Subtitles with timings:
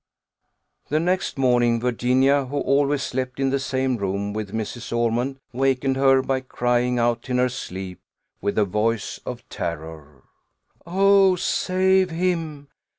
[0.89, 4.91] The next morning Virginia, who always slept in the same room with Mrs.
[4.91, 7.99] Ormond, wakened her, by crying out in her sleep,
[8.41, 10.23] with a voice of terror,
[10.87, 12.67] "Oh, save him!